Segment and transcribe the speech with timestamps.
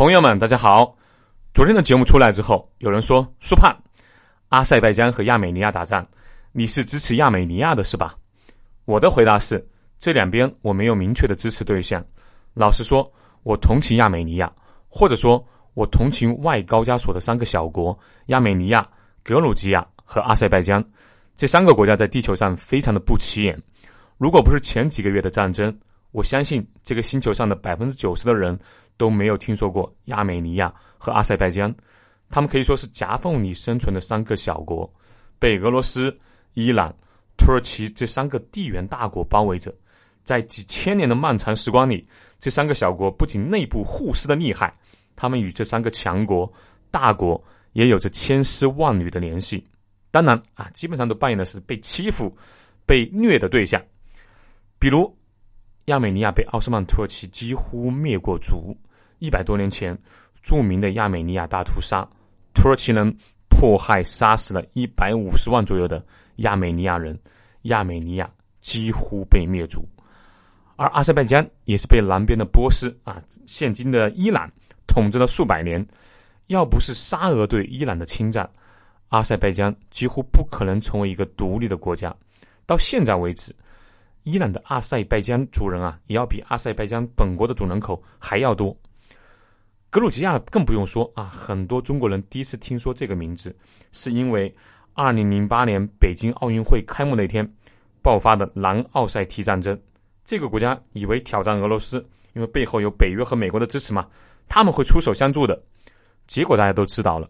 [0.00, 0.96] 朋友们，大家好。
[1.52, 3.76] 昨天的节目出来之后，有人说：“苏盼，
[4.48, 6.06] 阿塞拜疆和亚美尼亚打仗，
[6.52, 8.14] 你是支持亚美尼亚的是吧？”
[8.86, 9.68] 我的回答是：
[9.98, 12.02] 这两边我没有明确的支持对象。
[12.54, 14.50] 老实说，我同情亚美尼亚，
[14.88, 17.98] 或者说，我同情外高加索的三个小国：
[18.28, 18.88] 亚美尼亚、
[19.22, 20.82] 格鲁吉亚和阿塞拜疆。
[21.36, 23.62] 这三个国家在地球上非常的不起眼。
[24.16, 25.78] 如果不是前几个月的战争，
[26.12, 28.58] 我相信这个星球上的百分之九十的人
[28.96, 31.72] 都没有听说过亚美尼亚和阿塞拜疆，
[32.28, 34.92] 他们可以说是夹缝里生存的三个小国，
[35.38, 36.18] 被俄罗斯、
[36.54, 36.92] 伊朗、
[37.36, 39.72] 土耳其这三个地缘大国包围着。
[40.24, 42.06] 在几千年的漫长时光里，
[42.38, 44.76] 这三个小国不仅内部互撕的厉害，
[45.14, 46.52] 他们与这三个强国、
[46.90, 49.64] 大国也有着千丝万缕的联系。
[50.10, 52.36] 当然啊，基本上都扮演的是被欺负、
[52.84, 53.80] 被虐的对象，
[54.78, 55.16] 比如。
[55.90, 58.76] 亚美尼亚被奥斯曼土耳其几乎灭过族。
[59.18, 59.96] 一百多年前，
[60.40, 62.08] 著名的亚美尼亚大屠杀，
[62.54, 63.12] 土耳其人
[63.48, 66.04] 迫害杀死了一百五十万左右的
[66.36, 67.18] 亚美尼亚人，
[67.62, 68.30] 亚美尼亚
[68.60, 69.84] 几乎被灭族。
[70.76, 74.48] 而阿塞拜疆也是被南边的波斯啊，现今的伊朗
[74.86, 75.84] 统治了数百年。
[76.46, 78.48] 要不是沙俄对伊朗的侵占，
[79.08, 82.14] 阿塞拜疆几乎不可能成为一个独立的国家。
[82.64, 83.52] 到现在为止。
[84.22, 88.76] 伊朗的阿塞拜疆族人啊，也要比阿塞拜疆本国的总人口还要多。
[89.88, 93.56] 格鲁吉亚更不用说啊，很多中国人第一次听说这个名字，
[93.92, 94.54] 是因为
[94.94, 97.50] 二零零八年北京奥运会开幕那天
[98.02, 99.76] 爆发的南奥塞梯战争。
[100.24, 104.06] 这个国家以为挑战俄罗斯，因为背后有北约和美国的支持嘛，
[104.46, 105.60] 他们会出手相助的。
[106.26, 107.28] 结果大家都知道了，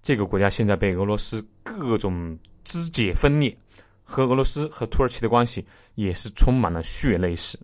[0.00, 3.56] 这个国家现在被俄罗斯各种肢解分裂。
[4.04, 7.58] 和俄罗斯和土耳其的关系也是充满了血泪史。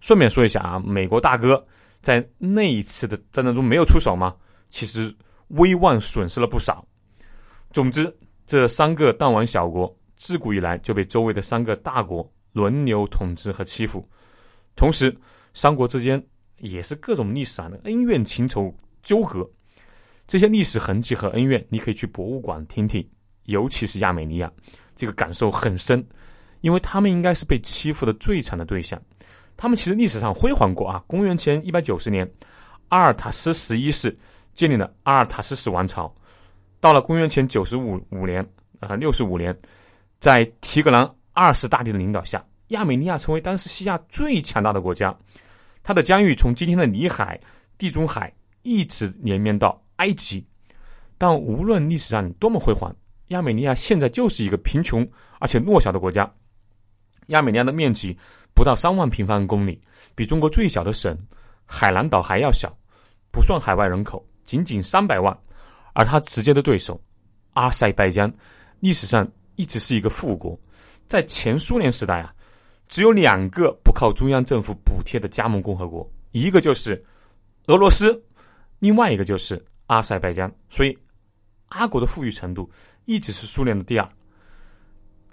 [0.00, 1.64] 顺便说一下啊，美国大哥
[2.00, 4.34] 在那一次的战争中没有出手吗？
[4.70, 5.14] 其实
[5.48, 6.84] 威望损失了不少。
[7.70, 8.14] 总之，
[8.46, 14.08] 这三个弹丸小国自古以来就被周围的三个大国轮流统治和欺负，
[14.74, 15.16] 同时
[15.54, 16.24] 三国之间
[16.58, 19.48] 也是各种历史上的恩怨情仇纠葛。
[20.26, 23.08] 这些历史痕迹和恩怨，你可以去博物馆听听，
[23.44, 24.52] 尤其是亚美尼亚。
[24.96, 26.04] 这个感受很深，
[26.62, 29.00] 因为他们应该是被欺负的最惨的对象。
[29.56, 31.02] 他们其实历史上辉煌过啊！
[31.06, 32.30] 公元前一百九十年，
[32.88, 34.14] 阿尔塔斯十一世
[34.54, 36.12] 建立了阿尔塔斯史王朝。
[36.80, 38.46] 到了公元前九十五五年
[38.80, 39.56] 啊，六十五年，
[40.20, 45.16] 在提格兰二世大帝的领导下，亚美尼亚成为当时西亚最强大的国家。
[45.82, 47.40] 它的疆域从今天的里海、
[47.78, 48.32] 地中海
[48.62, 50.46] 一直连绵到埃及。
[51.16, 52.94] 但无论历史上多么辉煌，
[53.28, 55.06] 亚美尼亚现在就是一个贫穷
[55.40, 56.32] 而且弱小的国家。
[57.28, 58.16] 亚美尼亚的面积
[58.54, 59.80] 不到三万平方公里，
[60.14, 61.18] 比中国最小的省
[61.64, 62.72] 海南岛还要小，
[63.32, 65.36] 不算海外人口，仅仅三百万。
[65.92, 67.00] 而他直接的对手
[67.54, 68.32] 阿塞拜疆，
[68.80, 69.26] 历史上
[69.56, 70.56] 一直是一个富国，
[71.08, 72.32] 在前苏联时代啊，
[72.86, 77.02] 只有两个不靠中央政府补贴的加盟共和国，一个就是
[77.66, 78.22] 俄罗斯，
[78.78, 80.52] 另外一个就是阿塞拜疆。
[80.68, 80.96] 所以。
[81.68, 82.70] 阿国的富裕程度
[83.04, 84.08] 一直是苏联的第二。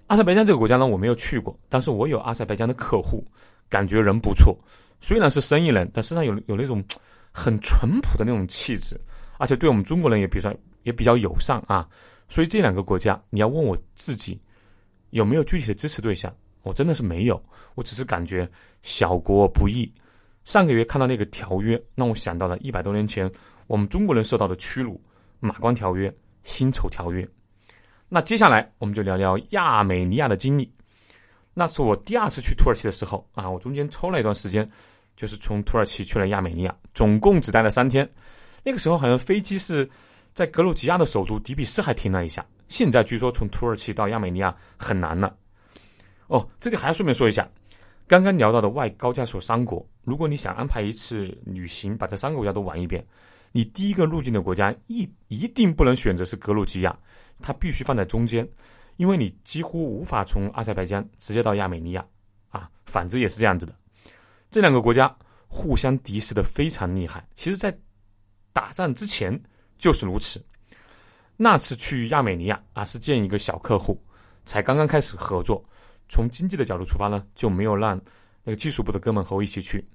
[0.08, 3.26] 阿塞拜疆这个国家呢，我没有去过，但是我有阿塞拜疆的客户，
[3.70, 4.56] 感觉人不错。
[5.00, 6.84] 虽然是生意人，但身上有有那种
[7.32, 9.00] 很淳朴的那种气质，
[9.38, 11.88] 而且对我们中国人也比较也比较友善啊。
[12.28, 14.40] 所以这两个国家，你要问我自己
[15.12, 16.34] 有没有具体的支持对象，
[16.64, 17.42] 我真的是没有。
[17.76, 18.50] 我只是感觉
[18.82, 19.92] 小国不易。
[20.44, 23.32] 上个月看到那个条约，让我想到了一百多年前
[23.68, 25.02] 我们中国人受到的屈辱——
[25.44, 26.12] 马关条约。
[26.46, 27.26] 辛丑条约，
[28.10, 30.70] 那接下来我们就聊聊亚美尼亚的经历。
[31.54, 34.70] 那是我第二次去土耳其的时候啊，我中间抽了一段时间，
[35.16, 38.06] 就是从土耳其去了亚美尼亚，总共只待了三天。
[38.62, 39.90] 那个时候好像飞机是
[40.34, 42.46] 在格鲁吉亚的首都迪比斯还停了一下。
[42.68, 45.34] 现在据说从土耳其到亚美尼亚很难了。
[46.28, 47.50] 哦，这里还要顺便说一下，
[48.06, 53.02] 刚刚聊到的外高加索三国，如果你想安排一次旅行，把这三个国家都玩一遍。
[53.56, 56.98] 你第一个入境的国家一一定不能选择是格鲁吉亚，
[57.40, 58.50] 它必须放在中间，
[58.98, 62.04] 因为你几乎无法从阿塞拜疆直接到亚美尼亚，
[62.50, 63.76] 啊，反之也是这样子的。
[64.50, 65.16] 这两个国家
[65.48, 67.78] 互相敌视的非常厉害，其实在
[68.52, 69.40] 打仗之前
[69.78, 70.44] 就是如此。
[71.38, 74.04] 那次去亚美尼亚啊，是见一个小客户，
[74.46, 75.64] 才刚刚开始合作，
[76.10, 78.02] 从经济的角度出发呢，就没有让
[78.44, 79.88] 那个技术部的哥们和我一起去。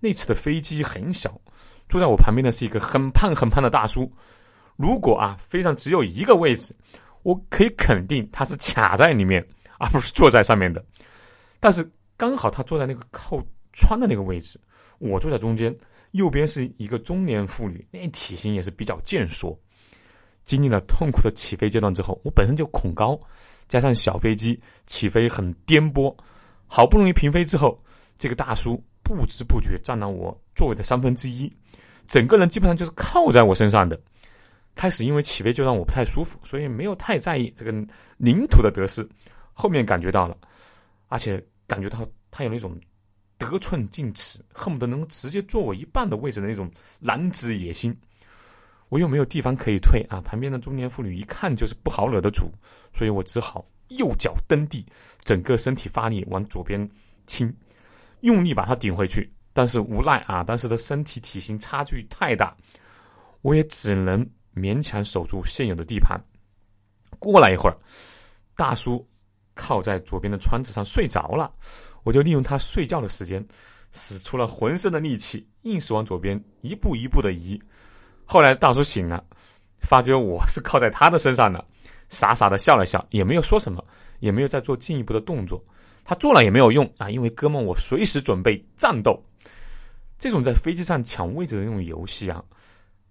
[0.00, 1.40] 那次的飞机很小。
[1.90, 4.10] 坐在我旁边的是一个很胖很胖的大叔。
[4.76, 6.74] 如果啊，飞上只有一个位置，
[7.22, 9.46] 我可以肯定他是卡在里面，
[9.78, 10.82] 而不是坐在上面的。
[11.58, 13.42] 但是刚好他坐在那个靠
[13.74, 14.58] 窗的那个位置，
[14.98, 15.76] 我坐在中间，
[16.12, 19.58] 右边是一个中年妇女，那体型也是比较健硕。
[20.42, 23.20] 经历了痛苦的起飞阶段之后，我本身就恐高，
[23.68, 26.16] 加上小飞机起飞很颠簸，
[26.66, 27.78] 好不容易平飞之后，
[28.20, 31.50] 这个大叔不知不觉占了我座位的三分之一，
[32.06, 33.98] 整个人基本上就是靠在我身上的。
[34.74, 37.72] 开始因为起飞就让我不太舒服，所以没有太在意这个
[38.18, 39.08] 领土的得失。
[39.54, 40.36] 后面感觉到了，
[41.08, 42.78] 而且感觉到他有那种
[43.38, 46.70] 得寸进尺，恨不得能直接坐我一半的位置的那种
[47.00, 47.96] 男子野心。
[48.90, 50.20] 我又没有地方可以退啊！
[50.20, 52.52] 旁边的中年妇女一看就是不好惹的主，
[52.92, 54.84] 所以我只好右脚蹬地，
[55.24, 56.88] 整个身体发力往左边
[57.26, 57.52] 倾，
[58.20, 59.32] 用力把她顶回去。
[59.52, 62.56] 但是无奈啊，当时的身体体型差距太大，
[63.42, 64.24] 我也只能
[64.54, 66.20] 勉强守住现有的地盘。
[67.18, 67.76] 过了一会儿，
[68.54, 69.04] 大叔
[69.54, 71.52] 靠在左边的窗子上睡着了，
[72.04, 73.44] 我就利用他睡觉的时间，
[73.90, 77.60] 使出了浑身的力气，硬是往左边一步一步的移。
[78.24, 79.22] 后来大叔醒了，
[79.80, 81.62] 发觉我是靠在他的身上的，
[82.08, 83.84] 傻傻的笑了笑，也没有说什么，
[84.20, 85.62] 也没有再做进一步的动作。
[86.04, 89.22] 他做了也没有用啊，因为哥们，我随时准备战斗。
[90.18, 92.44] 这种在飞机上抢位置的那种游戏啊，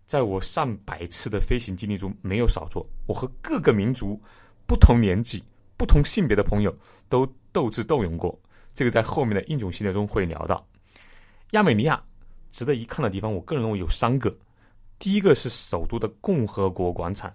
[0.05, 2.87] 在我上百次的飞行经历中没有少做。
[3.07, 4.21] 我和各个民族、
[4.67, 5.43] 不同年纪、
[5.75, 6.77] 不同性别的朋友
[7.07, 8.39] 都斗智斗勇过。
[8.73, 10.65] 这个在后面的英雄系列中会聊到。
[11.51, 12.03] 亚美尼亚
[12.51, 14.37] 值得一看的地方，我个人认为有三个。
[14.99, 17.33] 第一个是首都的共和国广场，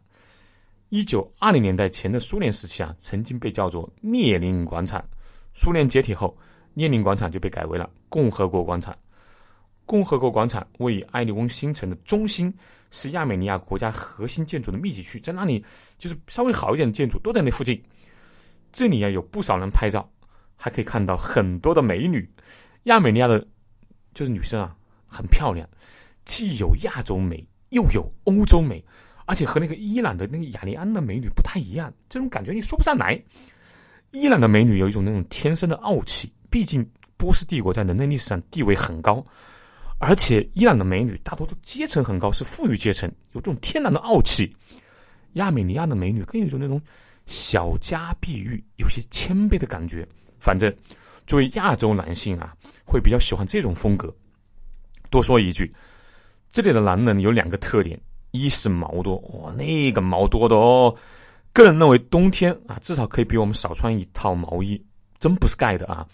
[0.90, 5.04] 一九二零年代前的苏联时期啊，曾经被叫做列宁广场。
[5.54, 6.36] 苏联解体后，
[6.74, 8.94] 列宁广场就被改为了共和国广场。
[9.86, 12.52] 共和国广场位于埃利翁新城的中心，
[12.90, 15.64] 是亚美尼亚国家核心建筑的密集区，在那里
[15.96, 17.82] 就是稍微好一点的建筑都在那附近。
[18.72, 20.06] 这里啊有不少人拍照，
[20.56, 22.28] 还可以看到很多的美女。
[22.84, 23.46] 亚美尼亚的，
[24.12, 25.66] 就是女生啊，很漂亮，
[26.26, 27.46] 既有亚洲美。
[27.70, 28.84] 又有欧洲美，
[29.26, 33.20] 而且和那个伊朗的那个雅利安的美女不太一样，这种感觉你说不上来。
[34.14, 39.24] 伊朗的美女有一种那种天生的傲气，毕竟波斯帝国在人类历史上地位很高，
[39.98, 44.56] 而且伊朗的美女大多都阶层很高，是富裕阶层，有这种天然的傲气。
[45.32, 46.80] 亚美尼亚的美女更有一种那种
[47.26, 50.06] 小家碧玉，有些谦卑的感觉。
[50.38, 50.72] 反正
[51.26, 54.14] 作为亚洲男性啊，会比较喜欢这种风格。
[55.10, 55.74] 多说一句。
[56.52, 58.00] 这里的男人有两个特点：
[58.30, 60.94] 一是毛多，哇，那个毛多的哦。
[61.54, 64.84] 个人认为，冬天啊，至少可以比我们少穿一套毛衣，
[65.18, 66.06] 真不是盖的啊。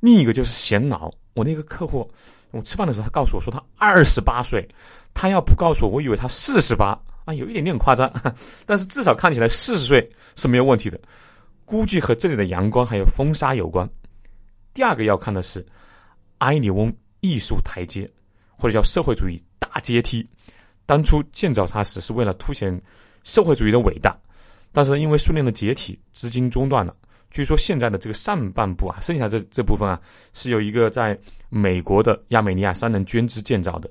[0.00, 1.10] 另一个就是显老。
[1.32, 2.10] 我那个客户，
[2.50, 4.68] 我吃饭的时候，他告诉我说他二十八岁，
[5.14, 8.12] 他要不告诉我，我以为他四十八啊，有一点点夸张，
[8.66, 11.00] 但是至少看起来四十岁是没有问题的。
[11.64, 13.88] 估计和这里的阳光还有风沙有关。
[14.74, 15.64] 第二个要看的是
[16.38, 18.10] 埃里翁艺术台阶，
[18.58, 19.42] 或者叫社会主义。
[19.58, 20.28] 大阶梯，
[20.86, 22.80] 当初建造它时是为了凸显
[23.24, 24.16] 社会主义的伟大，
[24.74, 26.94] 但是因为苏联的解体，资金中断了。
[27.30, 30.00] 据说现在的这个上半部啊，剩下这这部分啊，
[30.32, 31.16] 是有一个在
[31.48, 33.88] 美国的亚美尼亚商人捐资建造的。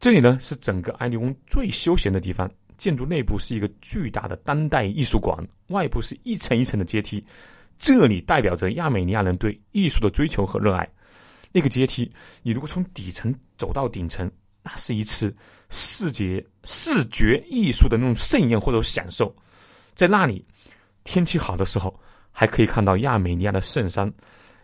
[0.00, 7.22] 这里呢是整个埃利翁最休闲的地方，建筑内部是一个巨大的当代艺术馆，外部是一层一层的阶梯，
[7.76, 10.88] 这里代表着亚美尼亚人对艺术的追求和热爱。
[11.52, 12.10] 那个阶梯，
[12.42, 14.30] 你如果从底层走到顶层。
[14.60, 15.34] 那是一次
[15.70, 19.34] 视觉视觉艺术的那种盛宴或者享受，
[19.98, 20.46] 在那里，
[21.02, 21.92] 天气好的时候
[22.30, 24.10] 还可以看到亚美尼亚的圣山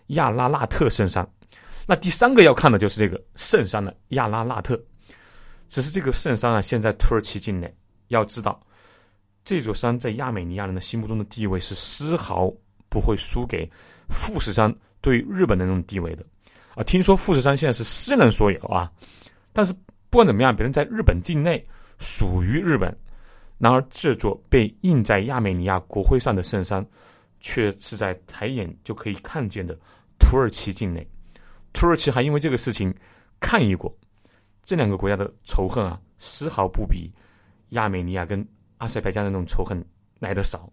[0.07, 1.29] 亚拉纳特圣山。
[1.89, 4.81] 那第三个要看的就是这个圣山的亚拉纳特。
[5.69, 7.75] 只是这个圣山啊，现在土耳其境内。
[8.09, 8.65] 要知道，
[9.45, 12.49] 这座山在亚美尼亚人的心目中的地位是丝毫
[12.89, 13.69] 不会输给
[14.09, 16.25] 富士山对日本的那种地位的。
[16.77, 18.89] 啊，听说富士山现在是私人所有啊，
[19.53, 19.75] 但是。
[20.11, 21.67] 不管怎么样，别人在日本境内
[21.99, 22.97] 属于日本，
[23.59, 26.85] 然而这座被印在亚美尼亚国徽上的圣山，
[27.41, 29.79] 却是在抬眼就可以看见的
[30.19, 31.07] 土耳其境内。
[31.73, 32.95] 土耳其还因为这个事情
[33.41, 33.97] 抗议过。
[34.65, 37.13] 这两个国家的仇恨啊，丝毫不比
[37.71, 38.47] 亚美尼亚跟
[38.79, 39.85] 阿塞拜疆的那种仇恨
[40.19, 40.73] 来的少。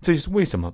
[0.00, 0.72] 这就是为什么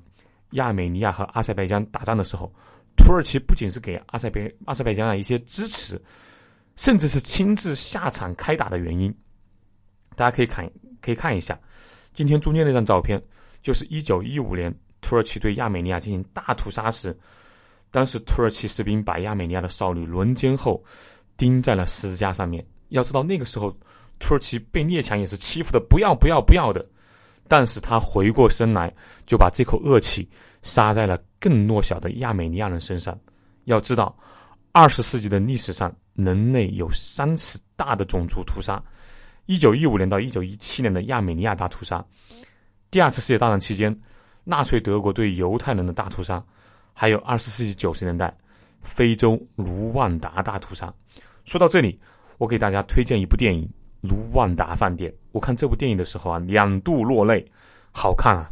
[0.52, 2.52] 亚美尼亚和阿塞拜疆打仗的时候，
[2.97, 6.00] 土耳其不仅是给阿塞拜阿塞拜疆啊一些支持。
[6.76, 9.12] 甚至是亲自下场开打的原因，
[10.19, 10.69] 大家可以看，
[11.01, 11.57] 可以看一下，
[12.13, 13.23] 今天中间那张照片，
[13.63, 17.17] 就是一九一五年土耳其对亚美尼亚进行大屠杀时，
[17.93, 20.83] 当时土耳其士兵把亚美尼亚的少女轮奸后，
[21.37, 22.67] 钉在了十字架上面。
[22.89, 23.71] 要知道那个时候，
[24.19, 26.85] 土耳其被列强也是欺负的不要不要不要的，
[27.47, 28.93] 但是他回过身来，
[29.25, 30.29] 就把这口恶气
[30.63, 33.17] 撒在了更弱小的亚美尼亚人身上。
[33.67, 34.19] 要知道。
[34.73, 38.81] 二十世纪的历史上，人类有三次大的种族屠杀：
[39.49, 42.05] 一九一五年到一九一七年的亚美尼亚大屠杀，
[42.90, 43.99] 第二次世界大战期间
[44.45, 46.45] 纳粹德国对犹太人的大屠杀，
[46.93, 48.37] 还有二十世纪九十年代
[48.83, 50.93] 非洲卢旺达大屠杀。
[51.47, 51.99] 说到这里，
[52.37, 53.64] 我给大家推荐一部电影
[54.07, 55.11] 《卢旺达饭店》。
[55.33, 57.50] 我看这部电影的时候啊，两度落泪，
[57.90, 58.50] 好看啊！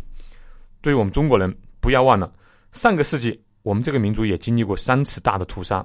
[0.81, 2.33] 对于我们中国人，不要忘了
[2.73, 5.85] 上个世纪我们这个民族也经历过三次大的屠杀。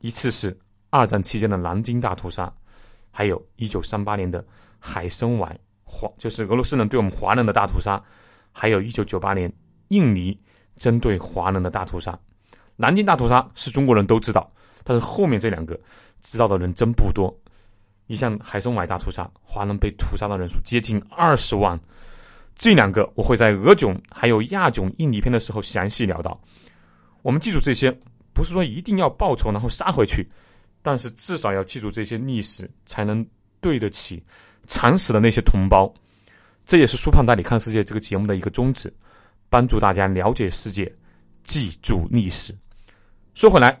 [0.00, 2.50] 一次是二战期间的南京大屠杀，
[3.10, 4.44] 还有一九三八年的
[4.78, 8.02] 海参崴华，就是俄罗斯人对我们华人的大屠杀，
[8.52, 9.52] 还有一九九八年
[9.88, 10.38] 印尼
[10.76, 12.18] 针对华人的大屠杀。
[12.76, 14.50] 南京大屠杀是中国人都知道，
[14.84, 15.78] 但是后面这两个
[16.20, 17.30] 知道的人真不多。
[18.06, 21.78] 你像海参崴大屠杀，华人被屠杀的人数接近二十万。
[22.56, 26.40] 这两个我会在俄囧还有亚囧印尼篇的时候详细聊到。
[27.22, 27.96] 我们记住这些。
[28.32, 30.26] 不是说一定要报仇然后杀回去，
[30.82, 33.26] 但是至少要记住这些历史，才能
[33.60, 34.22] 对得起
[34.66, 35.92] 惨死的那些同胞。
[36.64, 38.92] 这也是苏胖带你看世界这个节目的一个宗旨，
[39.48, 40.90] 帮助大家了解世界，
[41.42, 42.56] 记住历史。
[43.34, 43.80] 说回来，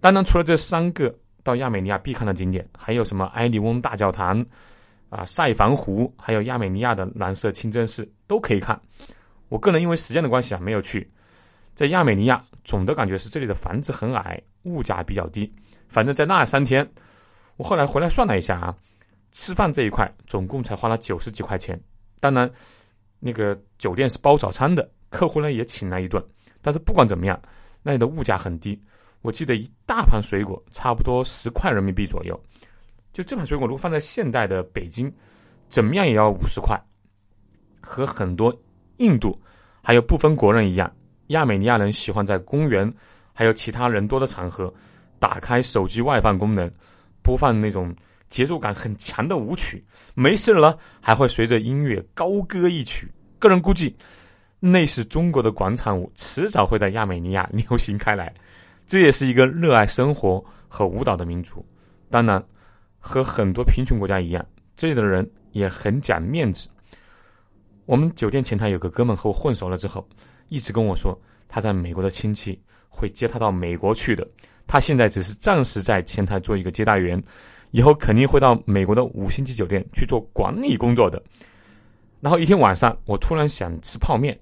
[0.00, 4.44] 当然除了这三个到亚美尼亚必看的景点，还有什么埃利翁大教堂、
[5.08, 8.80] 啊塞凡湖，还有亚美尼亚的蓝色清真寺都可以看。
[9.48, 11.10] 我个人因为时间的关系啊，没有去。
[11.74, 15.52] 在亚美尼亚，总的感觉是这里的房子很矮，物价比较低。
[15.90, 16.88] 反正，在那三天，
[17.56, 18.74] 我后来回来算了一下啊，
[19.32, 21.78] 吃饭这一块总共才花了九十几块钱。
[22.20, 22.48] 当然，
[23.18, 26.24] 那个酒店是包早餐的，客户呢也请了一顿。
[26.62, 27.40] 但是不管怎么样，
[27.82, 28.80] 那里的物价很低。
[29.22, 32.40] 我记得一大盘水果差不多十块人民币左右。
[33.12, 35.12] 就这盘水果，如果放在现代的北京，
[35.68, 36.80] 怎么样也要五十块。
[37.82, 38.54] 和很多
[38.98, 39.36] 印度
[39.82, 40.90] 还有部分国人一样。
[41.28, 42.92] 亚美尼亚人喜欢在公园，
[43.32, 44.72] 还有其他人多的场合，
[45.20, 46.68] 打开手机外放功能，
[47.22, 47.94] 播放那种
[48.28, 49.84] 节奏感很强的舞曲。
[50.14, 53.06] 没事了，还会随着音乐高歌一曲。
[53.38, 53.94] 个人估计，
[54.58, 58.34] 那是中国的广场舞，迟早会在亚美尼亚流行开来。
[58.86, 61.64] 这也是一个热爱生活和舞蹈的民族。
[62.10, 62.42] 当然，
[62.98, 66.66] 和很多贫穷国家一样，这里的人也很讲面子。
[67.86, 70.08] 我们酒店前台有个哥们和我混熟了之后。
[70.48, 71.16] 一直跟我说，
[71.48, 74.26] 他在美国的亲戚会接他到美国去的。
[74.70, 77.20] 他现在只是暂时在前台做一个接待员，
[77.72, 81.20] 以后肯定会到美国的五星级酒店去做管理工作的。
[82.20, 84.38] 然后一天晚上，我突然想吃泡面，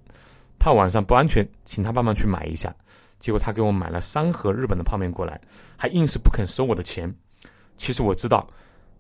[0.59, 2.77] 怕晚上不安全，请他帮忙去买一下。
[3.19, 5.41] 结果他给我买了三盒日本的泡面过来，
[5.79, 7.11] 还硬是不肯收我的钱。
[7.79, 8.47] 其实我知道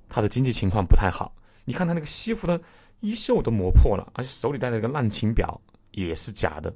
[0.08, 1.30] 他的经济情况不太好，
[1.66, 2.58] 你看他那个西服的
[3.00, 6.72] 衣袖都磨破了，而且手里戴了一个烂琴表，也是假的。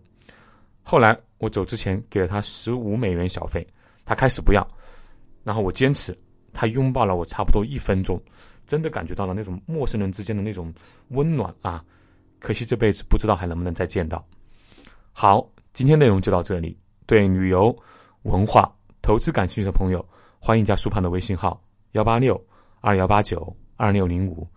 [0.82, 3.66] 后来我走之前给了他十五美元小费，
[4.04, 4.66] 他开始不要，
[5.44, 6.16] 然后我坚持，
[6.52, 8.20] 他拥抱了我差不多一分钟，
[8.66, 10.72] 真的感觉到了那种陌生人之间的那种
[11.08, 11.84] 温暖啊！
[12.38, 14.24] 可惜这辈子不知道还能不能再见到。
[15.12, 16.76] 好，今天内容就到这里。
[17.06, 17.76] 对旅游、
[18.22, 20.04] 文化、投资感兴趣的朋友，
[20.40, 22.42] 欢迎加苏胖的微信号幺八六
[22.80, 24.48] 二幺八九二六零五。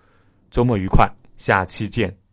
[0.50, 2.25] 周末愉快，下期见。